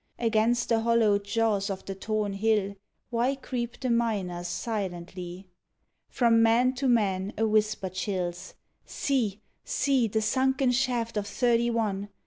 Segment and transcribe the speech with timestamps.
[0.17, 2.75] Against the hollowed jaws of the torn hill,
[3.11, 5.45] Why creep the miners silently?
[6.09, 12.09] From man to man, a whisper chills: "See, see, The sunken shaft of Thirty one!